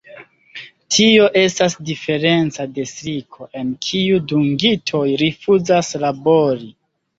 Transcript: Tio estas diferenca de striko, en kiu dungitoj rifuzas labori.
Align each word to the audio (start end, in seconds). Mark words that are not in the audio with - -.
Tio 0.95 1.27
estas 1.41 1.75
diferenca 1.89 2.65
de 2.79 2.87
striko, 2.93 3.49
en 3.63 3.71
kiu 3.89 4.19
dungitoj 4.33 5.05
rifuzas 5.27 5.95
labori. 6.09 6.75